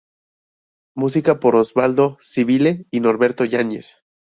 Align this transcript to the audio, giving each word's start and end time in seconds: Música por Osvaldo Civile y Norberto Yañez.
Música 0.95 1.39
por 1.39 1.55
Osvaldo 1.55 2.17
Civile 2.21 2.87
y 2.89 3.01
Norberto 3.01 3.45
Yañez. 3.45 4.03